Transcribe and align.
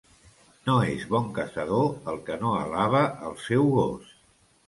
No 0.67 0.75
és 0.93 1.03
bon 1.09 1.27
caçador 1.35 2.09
el 2.13 2.17
que 2.29 2.37
no 2.45 2.53
alaba 2.61 3.01
el 3.29 3.39
seu 3.49 3.69
gos. 3.79 4.09